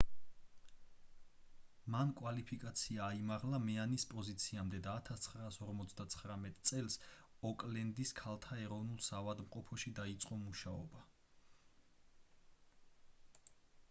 [1.95, 6.97] მან კვალიფიკაცია აიმაღლა მეანის პოზიციამდე და 1959 წელს
[7.51, 11.05] ოკლენდის ქალთა ეროვნულ საავადმყოფოში დაიწყო მუშაობა